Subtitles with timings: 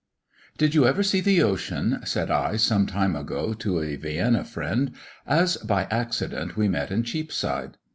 [0.57, 4.93] "Did you ever see the ocean?" said I, some time ago, to a Vienna friend,
[5.27, 7.77] as by accident we met in Cheapside.